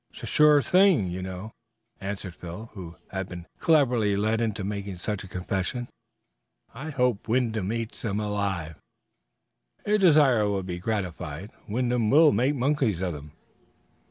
[0.11, 1.51] "Shu surest thing you know,"
[1.99, 5.89] answered Phil, who had been cleverly led into making such a confession.
[6.73, 8.75] "I hope Wyndham eats them up alive!"
[9.85, 11.51] "Your desire will be gratified.
[11.67, 13.33] Wyndham will make monkeys of them."